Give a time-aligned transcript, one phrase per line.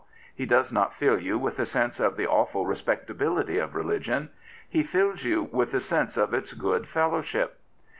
[0.33, 4.31] He does not fill you with the sense of the awmPrespectability of religion.
[4.67, 7.59] He fills you with the sense of its good fellowship.